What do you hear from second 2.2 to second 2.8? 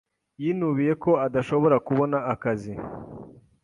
akazi.